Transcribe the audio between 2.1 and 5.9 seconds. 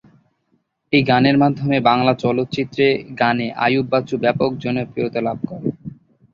চলচ্চিত্রে গানে আইয়ুব বাচ্চু ব্যাপক জনপ্রিয়তা লাভ করে।